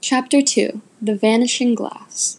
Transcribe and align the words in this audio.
Chapter 0.00 0.40
2 0.40 0.80
The 1.02 1.16
Vanishing 1.16 1.74
Glass 1.74 2.38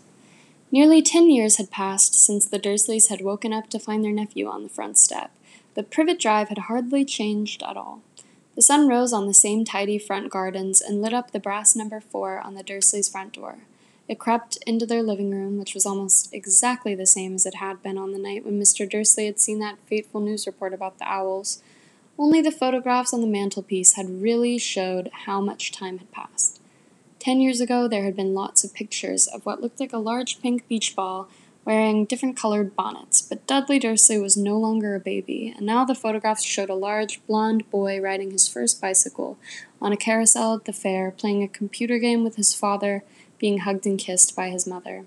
Nearly 0.71 1.02
ten 1.02 1.29
years 1.29 1.58
had 1.58 1.70
passed 1.70 2.16
since 2.16 2.46
the 2.46 2.58
Dursleys 2.58 3.09
had 3.09 3.20
woken 3.20 3.51
up 3.51 3.70
to 3.70 3.79
find 3.79 4.01
their 4.01 4.13
nephew 4.13 4.47
on 4.47 4.63
the 4.63 4.70
front 4.70 4.97
step, 4.97 5.29
but 5.76 5.92
Privet 5.92 6.20
Drive 6.20 6.48
had 6.48 6.58
hardly 6.58 7.04
changed 7.04 7.62
at 7.62 7.76
all. 7.76 8.02
The 8.56 8.62
sun 8.62 8.88
rose 8.88 9.12
on 9.12 9.28
the 9.28 9.34
same 9.34 9.66
tidy 9.66 10.00
front 10.00 10.32
gardens 10.32 10.80
and 10.80 11.02
lit 11.02 11.14
up 11.14 11.32
the 11.32 11.40
brass 11.40 11.76
number 11.76 12.00
four 12.00 12.39
on 12.39 12.55
the 12.55 12.64
Dursleys' 12.64 13.11
front 13.11 13.34
door. 13.34 13.57
It 14.07 14.20
crept 14.20 14.57
into 14.66 14.86
their 14.86 15.04
living 15.04 15.32
room, 15.32 15.60
which 15.60 15.73
was 15.73 15.86
almost 15.86 16.34
exactly 16.34 16.96
the 16.96 17.05
same 17.05 17.36
as 17.36 17.46
it 17.46 17.55
had 17.55 17.84
been 17.84 17.98
on 17.98 18.14
the 18.14 18.20
night 18.20 18.46
when 18.46 18.57
Mr. 18.57 18.89
Dursley 18.89 19.26
had 19.26 19.39
seen 19.39 19.60
that 19.60 19.80
fateful 19.86 20.21
news 20.21 20.48
report 20.48 20.73
about 20.73 20.98
the 20.98 21.12
owls. 21.12 21.62
Only 22.18 22.41
the 22.41 22.52
photographs 22.52 23.14
on 23.14 23.20
the 23.20 23.28
mantelpiece 23.28 23.94
had 23.94 24.21
really 24.21 24.57
showed 24.57 25.12
how 25.26 25.41
much 25.41 25.73
time 25.73 25.98
had 25.98 26.12
passed. 26.14 26.62
Ten 27.20 27.41
years 27.41 27.59
ago, 27.59 27.88
there 27.88 28.05
had 28.05 28.15
been 28.15 28.33
lots 28.33 28.64
of 28.64 28.73
pictures 28.73 29.27
of 29.27 29.46
what 29.46 29.61
looked 29.61 29.82
like 29.82 29.91
a 29.91 29.97
large 29.97 30.41
pink 30.41 30.68
beach 30.69 30.96
ball 30.96 31.27
wearing 31.65 32.05
different 32.05 32.38
colored 32.38 32.75
bonnets, 32.75 33.22
but 33.22 33.45
Dudley 33.45 33.77
Dursley 33.77 34.17
was 34.17 34.38
no 34.38 34.58
longer 34.58 34.95
a 34.95 35.00
baby, 35.00 35.53
and 35.55 35.66
now 35.66 35.83
the 35.83 35.94
photographs 35.94 36.44
showed 36.44 36.69
a 36.69 36.75
large 36.75 37.23
blond 37.27 37.69
boy 37.69 38.00
riding 38.00 38.31
his 38.31 38.47
first 38.47 38.81
bicycle 38.81 39.38
on 39.81 39.91
a 39.91 39.97
carousel 39.97 40.55
at 40.55 40.66
the 40.66 40.73
fair, 40.73 41.11
playing 41.11 41.44
a 41.44 41.47
computer 41.47 42.00
game 42.00 42.23
with 42.23 42.38
his 42.38 42.55
father, 42.55 43.03
being 43.38 43.59
hugged 43.59 43.86
and 43.86 43.99
kissed 43.99 44.36
by 44.36 44.49
his 44.49 44.66
mother. 44.66 45.05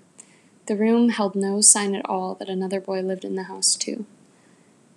The 0.67 0.77
room 0.77 1.09
held 1.09 1.35
no 1.35 1.61
sign 1.61 1.95
at 1.95 2.05
all 2.05 2.35
that 2.35 2.47
another 2.47 2.79
boy 2.79 3.01
lived 3.01 3.25
in 3.25 3.35
the 3.35 3.43
house, 3.43 3.75
too. 3.75 4.05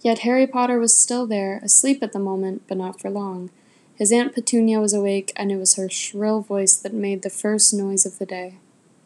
Yet 0.02 0.20
Harry 0.20 0.46
Potter 0.46 0.78
was 0.78 0.96
still 0.96 1.26
there, 1.26 1.58
asleep 1.64 2.02
at 2.02 2.12
the 2.12 2.18
moment, 2.18 2.62
but 2.68 2.76
not 2.76 3.00
for 3.00 3.10
long. 3.10 3.50
His 3.96 4.12
Aunt 4.12 4.34
Petunia 4.34 4.78
was 4.78 4.92
awake, 4.92 5.32
and 5.36 5.50
it 5.50 5.56
was 5.56 5.76
her 5.76 5.88
shrill 5.88 6.42
voice 6.42 6.76
that 6.76 6.92
made 6.92 7.22
the 7.22 7.30
first 7.30 7.72
noise 7.72 8.04
of 8.04 8.18
the 8.18 8.26
day. 8.26 8.56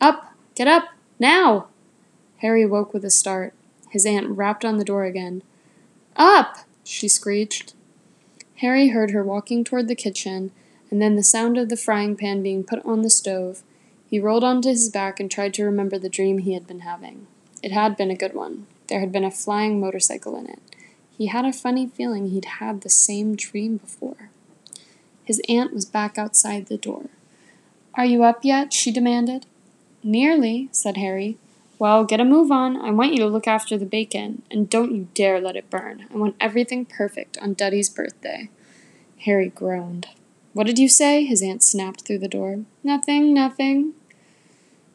Up! 0.01 0.35
Get 0.57 0.66
up! 0.66 0.89
Now! 1.21 1.69
Harry 2.38 2.66
woke 2.66 2.93
with 2.93 3.05
a 3.05 3.10
start. 3.10 3.55
His 3.91 4.05
aunt 4.05 4.29
rapped 4.30 4.65
on 4.65 4.79
the 4.79 4.85
door 4.85 5.05
again. 5.05 5.43
Up! 6.16 6.59
she 6.82 7.07
screeched. 7.07 7.74
Harry 8.57 8.88
heard 8.88 9.13
her 9.13 9.23
walking 9.23 9.63
toward 9.63 9.87
the 9.87 9.95
kitchen, 9.95 10.51
and 10.91 11.01
then 11.01 11.15
the 11.15 11.23
sound 11.23 11.57
of 11.57 11.69
the 11.69 11.77
frying 11.77 12.16
pan 12.16 12.43
being 12.43 12.65
put 12.65 12.85
on 12.85 13.02
the 13.02 13.10
stove. 13.10 13.63
He 14.09 14.19
rolled 14.19 14.43
onto 14.43 14.71
his 14.71 14.91
back 14.91 15.21
and 15.21 15.30
tried 15.30 15.54
to 15.54 15.65
remember 15.65 15.99
the 15.99 16.09
dream 16.09 16.38
he 16.38 16.54
had 16.54 16.66
been 16.66 16.80
having. 16.80 17.29
It 17.63 17.71
had 17.71 17.97
been 17.97 18.10
a 18.10 18.16
good 18.16 18.35
one. 18.35 18.66
There 18.88 18.99
had 18.99 19.13
been 19.13 19.25
a 19.25 19.30
flying 19.30 19.79
motorcycle 19.79 20.37
in 20.37 20.47
it. 20.49 20.59
He 21.16 21.27
had 21.27 21.45
a 21.45 21.52
funny 21.52 21.87
feeling 21.87 22.29
he'd 22.30 22.45
had 22.47 22.80
the 22.80 22.91
same 22.91 23.37
dream 23.37 23.77
before. 23.77 24.10
His 25.30 25.40
aunt 25.48 25.73
was 25.73 25.84
back 25.84 26.18
outside 26.18 26.66
the 26.66 26.76
door. 26.76 27.04
Are 27.95 28.04
you 28.04 28.24
up 28.24 28.40
yet? 28.42 28.73
she 28.73 28.90
demanded. 28.90 29.46
Nearly, 30.02 30.68
said 30.73 30.96
Harry. 30.96 31.36
Well, 31.78 32.04
get 32.04 32.18
a 32.18 32.24
move 32.24 32.50
on. 32.50 32.76
I 32.76 32.90
want 32.90 33.12
you 33.12 33.18
to 33.18 33.28
look 33.28 33.46
after 33.46 33.78
the 33.78 33.86
bacon, 33.86 34.42
and 34.51 34.68
don't 34.68 34.92
you 34.92 35.06
dare 35.14 35.40
let 35.40 35.54
it 35.54 35.70
burn. 35.70 36.08
I 36.12 36.16
want 36.16 36.34
everything 36.40 36.84
perfect 36.84 37.38
on 37.38 37.54
Duddy's 37.54 37.88
birthday. 37.88 38.51
Harry 39.18 39.51
groaned. 39.51 40.08
What 40.52 40.66
did 40.66 40.80
you 40.80 40.88
say? 40.88 41.24
His 41.24 41.42
aunt 41.42 41.62
snapped 41.62 42.01
through 42.01 42.18
the 42.18 42.26
door. 42.26 42.64
Nothing, 42.82 43.32
nothing. 43.32 43.92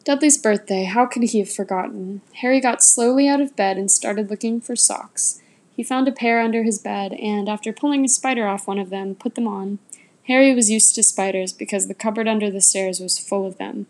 Dudley's 0.04 0.38
birthday, 0.38 0.84
how 0.84 1.06
could 1.06 1.24
he 1.24 1.40
have 1.40 1.50
forgotten? 1.50 2.20
Harry 2.42 2.60
got 2.60 2.84
slowly 2.84 3.30
out 3.30 3.40
of 3.40 3.56
bed 3.56 3.78
and 3.78 3.90
started 3.90 4.30
looking 4.30 4.60
for 4.60 4.76
socks. 4.76 5.42
He 5.74 5.82
found 5.82 6.10
a 6.10 6.12
pair 6.12 6.42
under 6.42 6.64
his 6.64 6.78
bed, 6.78 7.14
and 7.14 7.48
after 7.48 7.72
pulling 7.72 8.04
a 8.04 8.10
spider 8.10 8.46
off 8.46 8.68
one 8.68 8.80
of 8.80 8.90
them, 8.90 9.16
put 9.16 9.36
them 9.36 9.48
on. 9.48 9.80
Harry 10.28 10.56
was 10.56 10.72
used 10.72 10.96
to 10.96 11.04
spiders 11.04 11.54
because 11.54 11.88
the 11.88 11.94
cupboard 11.94 12.28
under 12.28 12.50
the 12.50 12.62
stairs 12.62 13.00
was 13.00 13.20
full 13.20 13.46
of 13.46 13.58
them, 13.58 13.86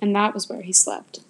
and 0.00 0.14
that 0.14 0.32
was 0.32 0.48
where 0.48 0.62
he 0.62 0.72
slept. 0.72 1.20